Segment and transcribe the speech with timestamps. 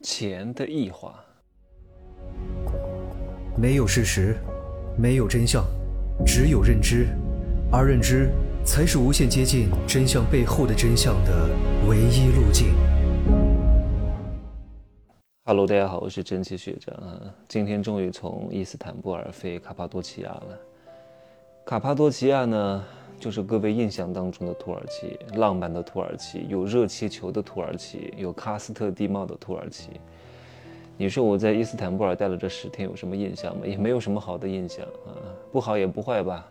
[0.00, 1.24] 钱的异化。
[3.56, 4.36] 没有事实，
[4.96, 5.64] 没有真相，
[6.24, 7.08] 只有认知，
[7.72, 8.30] 而认知
[8.64, 11.50] 才是无限接近真相背后的真相的
[11.88, 12.68] 唯一路径。
[15.44, 17.34] Hello，大家好，我是蒸汽学长啊。
[17.48, 20.58] 今天终于从伊斯坦布尔飞卡帕多奇亚了。
[21.66, 22.84] 卡帕多奇亚呢，
[23.18, 29.90] 就是各位印象当中的土耳其，浪漫的土耳其，有热气球的土耳其，有喀斯特地貌的土耳其。
[30.96, 33.66] 你说我在伊斯坦布尔待了这十天，有什么印象吗？
[33.66, 35.10] 也没有什么好的印象啊，
[35.52, 36.48] 不好也不坏吧，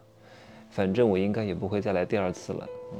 [0.69, 2.67] 反正我应该也不会再来第二次了。
[2.93, 2.99] 嗯。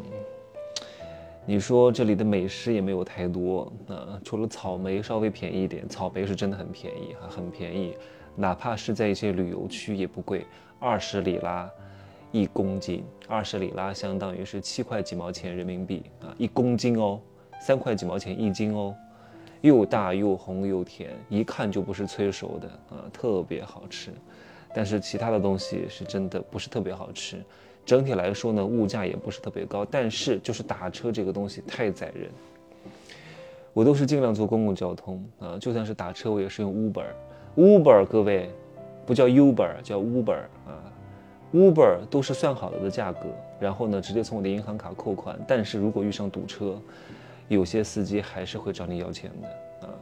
[1.45, 7.95] 你说这里的美食也没有太多啊，除了草莓稍微便宜一点，草莓是真的很便宜哈，很便宜，
[8.35, 10.45] 哪怕是在一些旅游区也不贵，
[10.79, 11.69] 二十里拉
[12.31, 17.19] 一公斤，二十里拉相当于是七块几毛钱人民币啊，一公斤哦，
[17.61, 18.93] 三块几毛钱一斤哦，
[19.61, 24.11] 又大又红又甜，一看就不是催熟的啊，特别好吃，
[24.75, 27.41] 但是其他的东西是真的不是特别好吃。
[27.85, 32.29] 整体来说呢，物价也不是特别高，但是就是打车这个东西太宰人。
[33.73, 37.05] 我都是尽量坐公共交通啊，就算是打车，我也是用 Uber。
[37.55, 38.49] Uber 各位，
[39.05, 40.83] 不叫 Uber，叫 Uber 啊。
[41.53, 43.27] Uber 都是算好了的价格，
[43.59, 45.39] 然后呢，直接从我的银行卡扣款。
[45.47, 46.79] 但是如果遇上堵车，
[47.47, 49.93] 有些司机还是会找你要钱的啊。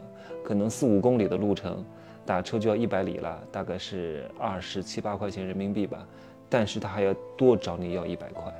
[0.43, 1.85] 可能四五公里的路程，
[2.25, 6.05] 打车就要一百里了，大概是二十七八块钱人民币吧。
[6.49, 8.53] 但是他还要多找你要一百块，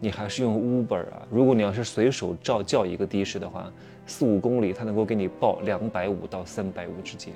[0.00, 1.26] 你还是用 Uber 啊？
[1.30, 3.72] 如果你要是随手叫叫一个的士的话，
[4.06, 7.32] 四五公里他能够给你报两百五到三百五之间，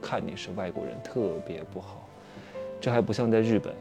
[0.00, 2.08] 看你是外国人特别不好。
[2.80, 3.72] 这还不像在日本，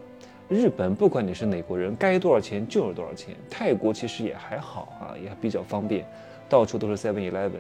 [0.48, 3.36] 日本不管你是哪国人，该多少钱就是多少钱。
[3.50, 6.06] 泰国其实也还好啊，也比较方便，
[6.48, 7.52] 到处都是 Seven Eleven。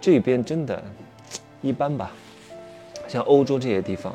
[0.00, 0.82] 这边真的，
[1.60, 2.12] 一般吧，
[3.06, 4.14] 像欧洲这些地方。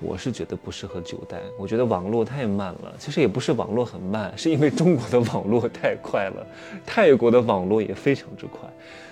[0.00, 2.94] 我是觉得不适合久待，我觉得网络太慢了。
[2.98, 6.46] 其实也不是网络很慢，是因为中国的网络太快了，
[6.86, 8.60] 泰国的网络也非常之快，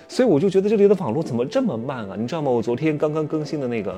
[0.07, 2.15] 所以我就觉得这里的网络怎么这么慢啊？
[2.17, 2.49] 你知道吗？
[2.49, 3.91] 我昨天刚刚更新的那个《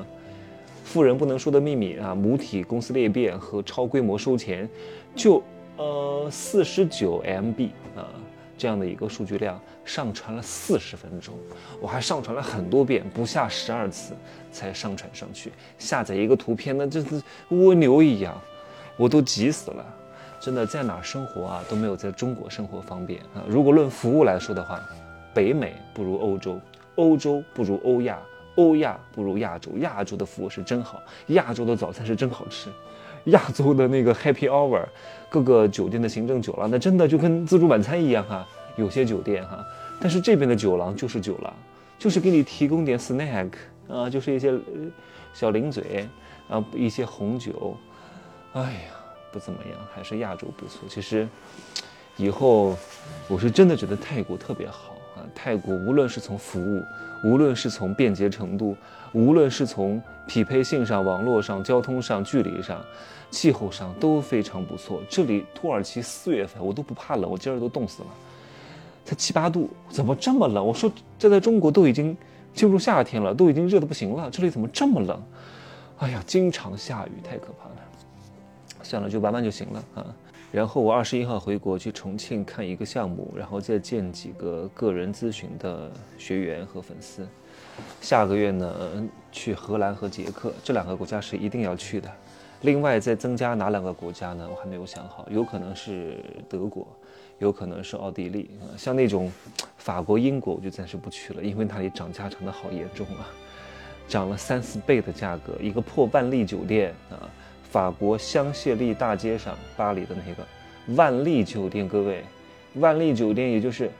[0.90, 4.68] 富人不能说的秘密》啊，母体公司裂变和超规模收钱，
[5.14, 5.40] 就
[5.76, 8.10] 呃四十九 MB 啊。
[8.58, 11.32] 这样的一个数据量上传了四十分钟，
[11.80, 14.14] 我还上传了很多遍，不下十二次
[14.50, 15.52] 才上传上去。
[15.78, 18.36] 下载一个图片，那真是蜗牛一样，
[18.96, 19.86] 我都急死了。
[20.40, 23.46] 真的，在哪生活啊都没有在中国生活方便啊。
[23.48, 24.80] 如果论服务来说的话，
[25.32, 26.60] 北美不如欧洲，
[26.96, 28.18] 欧洲不如欧亚，
[28.60, 29.70] 欧亚不如亚洲。
[29.78, 32.68] 亚洲的服务是真好，亚洲的早餐是真好吃。
[33.24, 34.84] 亚洲的那个 Happy Hour，
[35.28, 38.46] 各个酒店的行政酒廊，那真的就跟自助晚餐一样哈。
[38.76, 39.64] 有些酒店哈，
[40.00, 41.52] 但是这边的酒廊就是酒廊，
[41.98, 43.50] 就是给你提供点 snack
[43.88, 44.54] 啊，就是一些
[45.34, 46.08] 小零嘴
[46.48, 47.76] 啊，一些红酒。
[48.52, 48.90] 哎呀，
[49.30, 50.88] 不怎么样，还是亚洲不错。
[50.88, 51.28] 其实
[52.16, 52.76] 以后
[53.28, 54.94] 我是真的觉得泰国特别好，
[55.34, 56.84] 泰国无论是从服务，
[57.24, 58.76] 无论是从便捷程度。
[59.12, 62.80] 无论是从匹配性上、网络上、交通上、距离上、
[63.28, 65.02] 气候上都非常不错。
[65.08, 68.08] 这里土耳其四月份我都不怕冷，我今儿都冻死了，
[69.04, 70.64] 才七八度，怎么这么冷？
[70.64, 70.88] 我说
[71.18, 72.16] 这在中国都已经
[72.54, 75.20] 进入夏天了，都已经热得不行了，这里怎么这么冷？
[75.98, 77.74] 哎呀，经常下雨，太可怕了。
[78.84, 80.06] 算了，就玩玩就行了啊。
[80.52, 87.26] 然后我二十一号回国去重庆看一个项目，然后再见几个个人咨询的学员和粉丝。
[88.00, 92.10] 下个月呢，去荷兰和捷克这两个国家是一定要去的。
[92.62, 94.46] 另外再增加哪两个国家呢？
[94.50, 96.86] 我还没有想好，有可能是德国，
[97.38, 98.50] 有可能是奥地利。
[98.76, 99.32] 像那种
[99.78, 103.24] 法国、英国，我就暂时不去了，因为那里涨价涨得好严重啊，
[104.08, 105.54] 涨了三四倍的价格。
[105.58, 107.30] 一个破万丽酒店啊，
[107.70, 110.46] 法国香榭丽大街上，巴黎的那个
[110.94, 112.24] 万丽酒店，各位，
[112.74, 113.90] 万丽酒店也就是。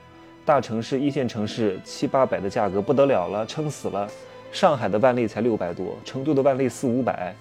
[0.43, 4.09] 大城市、一线城市七八百的价格不得了了，撑死了。
[4.51, 7.33] 上海的万丽才六百多，成都的万丽四五百，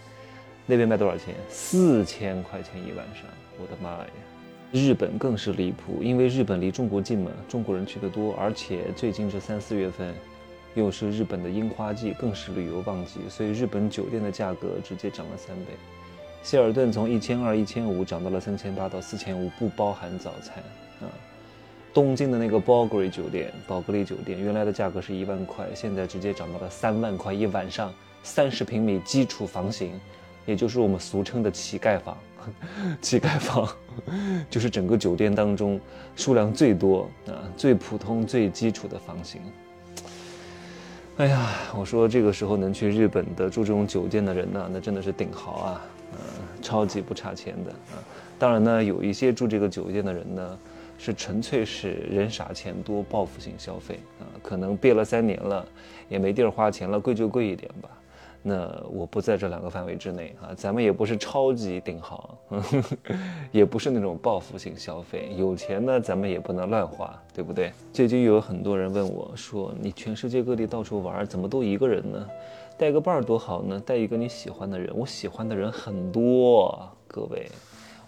[0.67, 1.35] 那边卖多少钱？
[1.49, 3.25] 四千块钱一晚上，
[3.59, 4.07] 我的妈呀！
[4.71, 10.15] 日本更是离谱，因为日本离中国近嘛，中国人去的多，而且最近这三四月份
[10.75, 15.73] 又是日本的樱花季，更是旅游旺季，所以日本酒店的价格直接涨了三倍。
[16.43, 20.57] 希尔顿从一千二、一千五涨到了三千八到四千五，不包含早餐
[21.01, 21.13] 啊。
[21.93, 27.93] 东京的那个宝格丽酒店，宝格丽酒店原来的价格是一万块，现在直接涨到了三万块一晚上，
[28.23, 29.93] 三十平米基础房型，
[30.47, 32.17] 也就是我们俗称的乞丐房。
[33.03, 33.69] 乞丐房
[34.49, 35.79] 就是整个酒店当中
[36.17, 39.43] 数量最多啊、最普通、最基础的房型。
[41.19, 45.83] 哎呀，我说这个时候能去日本的住这种酒店的人呢，那真的是顶豪啊，
[46.13, 46.19] 嗯，
[46.61, 48.03] 超级不差钱的啊。
[48.39, 50.59] 当然呢，有一些住这个酒店的人呢，
[50.99, 55.67] 是纯粹是人傻钱多，报复性消费啊，可能憋了三年了，
[56.09, 57.89] 也没地儿花钱了，贵就贵一点吧。
[58.43, 62.39] 那我不在这两个范围之内啊，咱们也不是超级顶豪，
[63.53, 65.35] 也不是那种报复性消费。
[65.37, 67.71] 有钱呢，咱们也不能乱花，对不对？
[67.93, 72.27] 最近有很多人问我说：“你全世界各地到处玩，怎么都一个人呢？
[72.79, 73.79] 带个伴儿多好呢？
[73.85, 74.91] 带一个你喜欢的人。
[74.97, 77.47] 我喜欢的人很多，各位，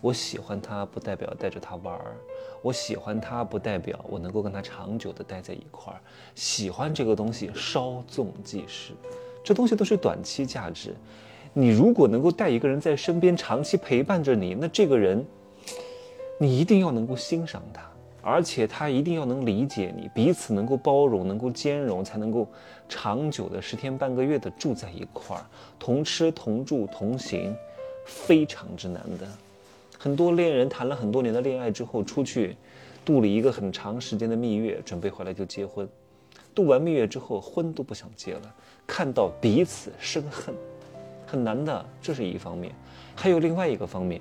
[0.00, 2.17] 我喜欢他不代表带着他玩儿，
[2.62, 6.00] 我喜欢他不代表我能够跟他长久的待在一块儿。
[6.34, 8.94] 喜欢这个东西稍纵即逝。”
[9.44, 10.94] 这东西都是短期价值，
[11.53, 15.25] 你如果能够带一个人在身边长期陪伴着你，那这个人，
[16.39, 17.83] 你一定要能够欣赏他，
[18.23, 22.47] 而且他一定要能理解你，彼此能够包容，能够兼容，才能够
[22.89, 25.44] 长久的十天半个月的住在一块儿，
[25.79, 27.55] 同吃同住同行，
[28.05, 29.27] 非常之难的。
[29.99, 32.56] 很多恋人谈了很多年的恋爱之后，出去
[33.05, 35.89] 度了一个很长时间的蜜月，准备回来就结婚。
[36.54, 38.54] 度完蜜月之后，婚都不想结了，
[38.87, 40.54] 看到彼此生恨，
[41.26, 41.84] 很难的。
[42.00, 42.75] 这是一方面，
[43.14, 44.20] 还有另外一个方面，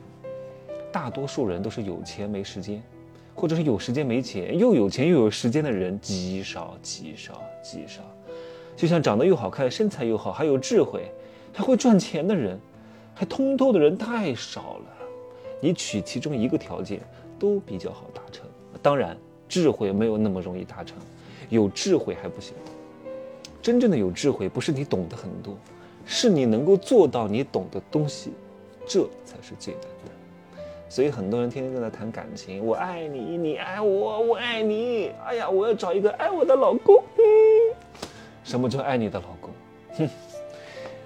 [0.92, 2.82] 大多数人都是有钱没时间，
[3.36, 8.02] 或者是有时间没钱，又有钱又有时间的人极少极少极少。
[8.78, 11.12] 就像长得又好看、身材又好、还有智慧、
[11.54, 12.58] 还会赚钱的人，
[13.14, 14.86] 还通透的人太少了。
[15.60, 17.02] 你取其中一个条件，
[17.38, 18.48] 都比较好达成。
[18.82, 19.16] 当然，
[19.48, 20.98] 智慧没有那么容易达成。
[21.52, 22.56] 有智慧还不行，
[23.62, 25.54] 真正的有智慧不是你懂得很多，
[26.06, 28.32] 是你能够做到你懂的东西，
[28.88, 30.12] 这才是最难的。
[30.88, 35.12] 所以很多人天天在那谈感情，我爱你，你爱我，我爱你。
[35.26, 37.04] 哎呀，我要找一个爱我的老公。
[38.44, 39.50] 什么叫爱你的老公？
[39.98, 40.10] 哼，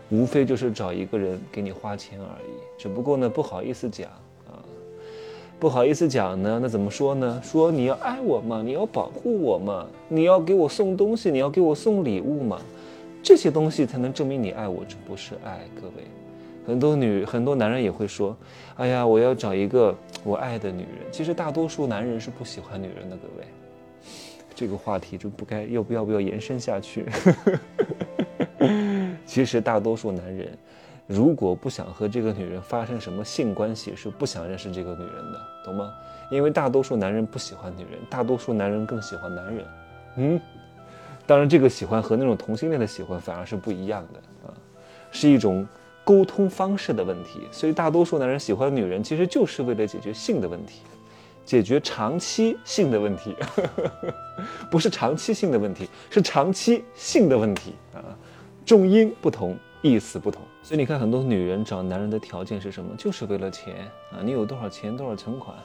[0.10, 4.10] 无非就是找一个人给你花钱而已，只不过呢不好意思讲。
[5.58, 7.42] 不好意思讲呢，那怎么说呢？
[7.44, 12.62] 说你要爱我嘛，你要保护我嘛，你要给我送东西，你要给我送礼物嘛，
[13.24, 15.62] 这些东西才能证明你爱我，这不是爱。
[15.82, 16.04] 各位，
[16.68, 18.36] 很多女很多男人也会说，
[18.76, 20.90] 哎呀，我要找一个我爱的女人。
[21.10, 23.48] 其实大多数男人是不喜欢女人的，各位。
[24.54, 27.06] 这个话题就不该要不要不要延伸下去？
[29.26, 30.58] 其实大多数男人。
[31.08, 35.94] 如果不想和这个女人发生什么性关系，是不想认识这个女人的，懂吗？
[36.32, 39.66] 因为大多数男人不喜欢女人，大多数男人更喜欢男人。
[40.18, 40.42] 嗯，
[41.28, 44.54] 当然，这个喜欢和那种同性恋的喜欢反而是不一样的啊，
[45.12, 45.68] 是一种
[46.04, 47.42] 沟通方式的问题。
[47.52, 50.82] 所以，大多数男人喜欢女人，其实就是为了解决性的问题，
[51.46, 53.36] 解决长期性的问题，
[54.72, 58.02] 不是长期性的问题，是长期性的问题啊，
[58.66, 59.56] 重音不同。
[59.86, 62.96] 意思不同，所以你看，很多女人找男人的条件是什么？
[62.98, 64.18] 就是为了钱啊！
[64.24, 65.56] 你有多少钱，多少存款，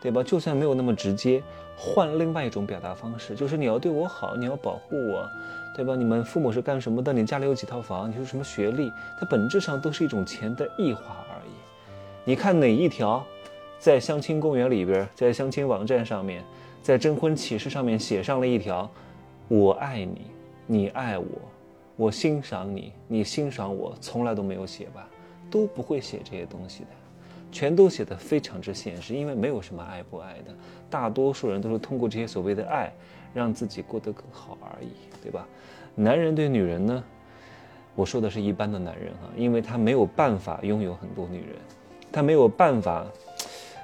[0.00, 0.20] 对吧？
[0.20, 1.40] 就算没有那么直接，
[1.76, 5.30] 换另外一种表达方式，就是你要对我好，你要保护我，
[5.76, 5.94] 对吧？
[5.94, 7.12] 你们父母是干什么的？
[7.12, 8.10] 你家里有几套房？
[8.10, 8.90] 你是什么学历？
[9.20, 11.52] 它本质上都是一种钱的异化而已。
[12.24, 13.24] 你看哪一条，
[13.78, 16.42] 在相亲公园里边，在相亲网站上面，
[16.82, 18.90] 在征婚启事上面写上了一条：
[19.46, 20.22] 我爱你，
[20.66, 21.26] 你爱我。
[21.96, 25.08] 我欣赏你，你欣赏我，从来都没有写吧，
[25.50, 26.88] 都不会写这些东西的，
[27.50, 30.54] 全都写的非常之现实，因为没有什么爱不爱的，
[30.88, 32.92] 大多数人都是通过这些所谓的爱，
[33.34, 34.88] 让自己过得更好而已，
[35.22, 35.46] 对吧？
[35.94, 37.04] 男人对女人呢，
[37.94, 41.56] 我说的是一般的男人哈，因为他没有办法拥有很多女人，
[42.10, 43.06] 他没有办法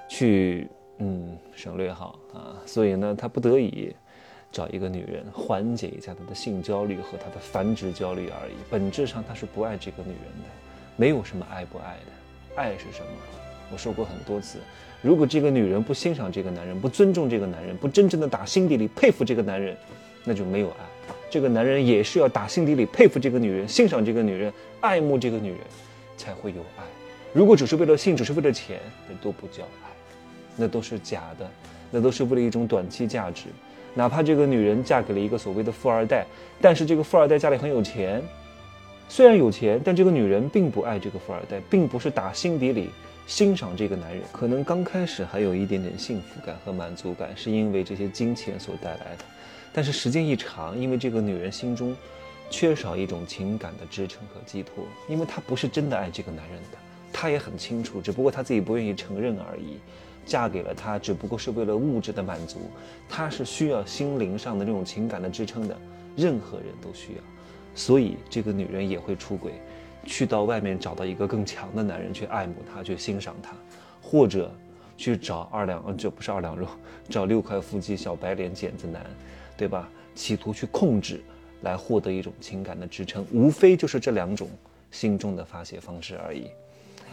[0.09, 3.95] 去嗯省略号啊，所以呢，他不得已。
[4.51, 10.49] 找一个女人缓解一下他的性焦虑和他的繁殖焦虑而已，本质上他是不爱这个女人的，
[10.97, 13.09] 没有什么爱不爱的，爱是什么？
[13.71, 14.59] 我说过很多次，
[15.03, 19.77] 如果这个女人不欣赏这个男人，不尊重这个男人，不真正的打心底里佩服这个男人，
[20.25, 20.77] 那就没有爱。
[21.31, 24.51] 这个男人也是要打心底里佩服这个女人，欣赏这个女人，
[24.81, 25.61] 爱慕这个女人，
[26.17, 26.85] 才会有爱。
[27.35, 29.91] 如果只是为了性，只是为了钱，那都不叫爱，
[30.57, 31.51] 那都是假的，
[31.91, 33.45] 那都是为了一种短期价值。
[33.99, 36.25] 哪怕这个女人嫁给了一个所谓的富二代，
[36.61, 38.23] 但是这个富二代家里很有钱，
[39.09, 42.91] 虽然有钱，但这个女人并不爱这个富二代，并不是打心底里
[43.27, 44.23] 欣赏这个男人。
[44.31, 49.25] 可能刚开始还有一点点幸福感和满足感，是因为这些金钱所带来的，
[49.73, 51.93] 但是时间一长，因为这个女人心中
[52.51, 56.79] 缺少一种情感的支撑和寄托，因为她不是真的爱这个男人的，
[57.13, 59.79] 她也很清楚，只不过她自己不愿意承认而已。
[60.29, 62.59] 嫁给了他，只不过是为了物质的满足，
[63.09, 65.75] 他是需要心灵上的那种情感的支撑的，
[66.15, 67.23] 任何人都需要，
[67.75, 69.55] 所以这个女人也会出轨，
[70.05, 73.57] 去到外面找到一个更强的男人去爱慕他，去欣赏他，
[74.03, 74.55] 或者
[74.99, 76.67] 去找二两，这不是二两肉，
[77.09, 79.05] 找六块腹肌、小白脸、剪子男，
[79.57, 79.89] 对吧？
[80.15, 81.23] 企图去控制，
[81.63, 84.49] 来获得一种情感的支撑，无非就是这两种
[84.91, 86.49] 心中的发泄方式而已。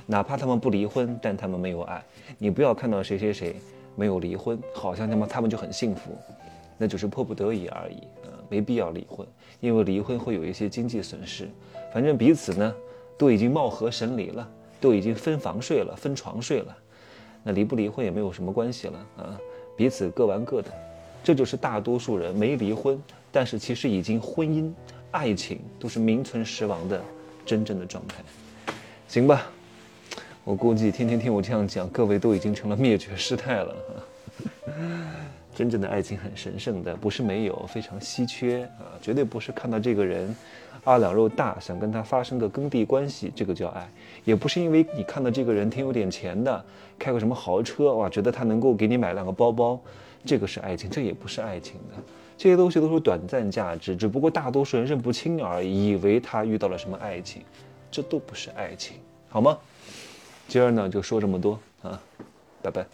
[0.05, 2.03] 哪怕他们不离婚，但他们没有爱。
[2.37, 3.55] 你不要看到谁谁谁
[3.95, 6.17] 没有离婚，好像他们他们就很幸福，
[6.77, 9.25] 那就是迫不得已而已啊，没必要离婚，
[9.59, 11.49] 因为离婚会有一些经济损失。
[11.93, 12.75] 反正彼此呢
[13.17, 14.47] 都已经貌合神离了，
[14.79, 16.77] 都已经分房睡了，分床睡了，
[17.43, 19.39] 那离不离婚也没有什么关系了啊，
[19.75, 20.69] 彼此各玩各的。
[21.23, 24.71] 这就是大多数人没离婚，但是其实已经婚姻、
[25.09, 27.01] 爱情都是名存实亡的
[27.43, 28.17] 真正的状态。
[29.07, 29.49] 行吧。
[30.45, 33.75] 我估计天天听我这样讲，各位都已经成了灭绝师太了。
[35.55, 40.35] 真正的爱情很神圣的，不是没有，非常稀缺啊，绝对不是看到这个人
[40.83, 43.89] 二两肉大，想跟他发生个耕地关系，这个叫爱；
[44.23, 46.63] 也不是因为你看到这个人挺有点钱的，
[46.99, 49.81] 开个什么豪车，哇，觉得他能够给你买两个包包，
[50.23, 52.03] 这个是爱情，这也不是爱情的。
[52.37, 57.41] 这些东西都是短暂价值，只不过大多数人认不清而已，以为他遇到了什么爱情，
[57.89, 58.97] 这都不是爱情，
[59.27, 59.57] 好吗？
[60.47, 61.99] 今儿呢就说这么多啊，
[62.61, 62.85] 拜拜。